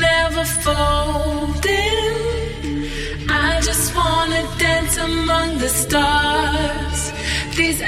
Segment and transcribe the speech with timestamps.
[0.00, 2.14] never folding.
[3.28, 7.00] I just wanna dance among the stars.
[7.56, 7.80] These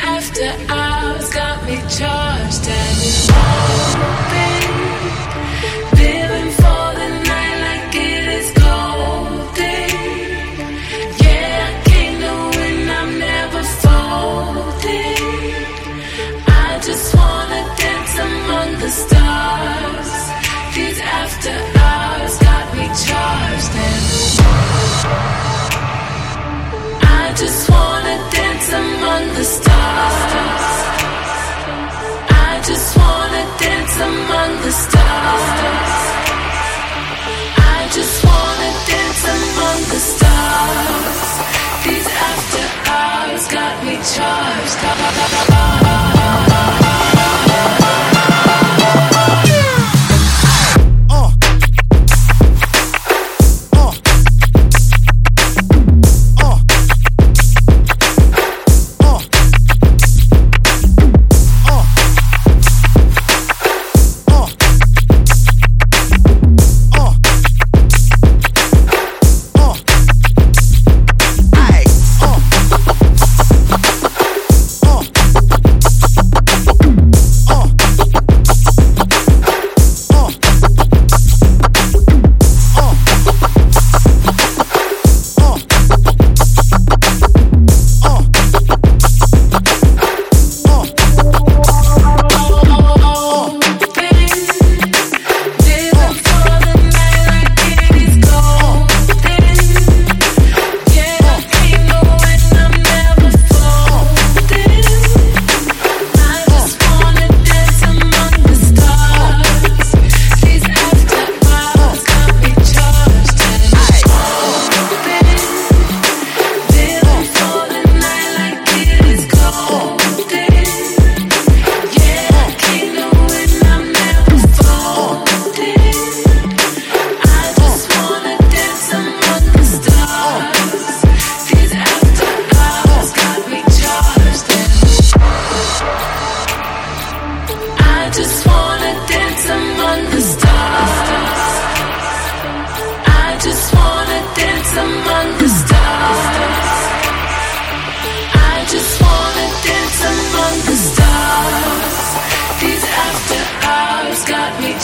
[23.62, 23.64] I
[27.36, 30.32] just wanna dance among the stars.
[32.48, 35.46] I just wanna dance among the stars.
[37.76, 41.20] I just wanna dance among the stars.
[41.84, 45.89] These after hours got me charged.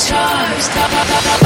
[0.09, 1.46] charged.